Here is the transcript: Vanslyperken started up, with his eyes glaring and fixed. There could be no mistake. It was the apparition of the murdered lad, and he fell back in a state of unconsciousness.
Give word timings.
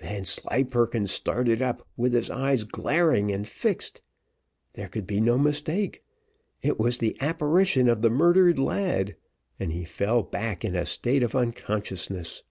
Vanslyperken 0.00 1.06
started 1.06 1.60
up, 1.60 1.86
with 1.94 2.14
his 2.14 2.30
eyes 2.30 2.64
glaring 2.64 3.30
and 3.30 3.46
fixed. 3.46 4.00
There 4.72 4.88
could 4.88 5.06
be 5.06 5.20
no 5.20 5.36
mistake. 5.36 6.02
It 6.62 6.78
was 6.78 6.96
the 6.96 7.18
apparition 7.20 7.90
of 7.90 8.00
the 8.00 8.08
murdered 8.08 8.58
lad, 8.58 9.14
and 9.60 9.70
he 9.74 9.84
fell 9.84 10.22
back 10.22 10.64
in 10.64 10.74
a 10.74 10.86
state 10.86 11.22
of 11.22 11.34
unconsciousness. 11.36 12.44